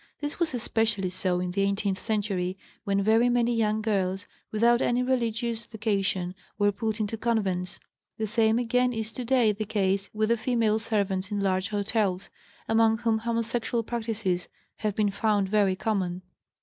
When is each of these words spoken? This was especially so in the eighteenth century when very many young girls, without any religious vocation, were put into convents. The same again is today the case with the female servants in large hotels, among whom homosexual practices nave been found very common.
This 0.19 0.39
was 0.39 0.55
especially 0.55 1.11
so 1.11 1.39
in 1.39 1.51
the 1.51 1.61
eighteenth 1.61 1.99
century 1.99 2.57
when 2.85 3.03
very 3.03 3.29
many 3.29 3.53
young 3.55 3.83
girls, 3.83 4.25
without 4.51 4.81
any 4.81 5.03
religious 5.03 5.63
vocation, 5.65 6.33
were 6.57 6.71
put 6.71 6.99
into 6.99 7.17
convents. 7.17 7.79
The 8.17 8.25
same 8.25 8.57
again 8.57 8.93
is 8.93 9.11
today 9.11 9.51
the 9.51 9.63
case 9.63 10.09
with 10.11 10.29
the 10.29 10.37
female 10.37 10.79
servants 10.79 11.29
in 11.29 11.39
large 11.39 11.67
hotels, 11.69 12.31
among 12.67 12.97
whom 12.97 13.19
homosexual 13.19 13.83
practices 13.83 14.47
nave 14.83 14.95
been 14.95 15.11
found 15.11 15.49
very 15.49 15.75
common. 15.75 16.23